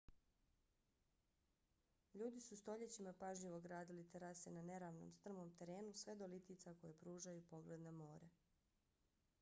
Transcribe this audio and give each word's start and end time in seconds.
ljudi 2.13 2.41
su 2.45 2.57
stoljećima 2.61 3.13
pažljivo 3.19 3.59
gradili 3.67 4.07
terase 4.15 4.55
na 4.55 4.65
neravnom 4.71 5.11
strmom 5.19 5.53
terenu 5.61 5.93
sve 6.03 6.15
do 6.23 6.33
litica 6.35 6.75
koje 6.81 6.99
pružaju 7.05 7.47
pogled 7.53 7.81
na 7.81 7.91
more 8.03 8.31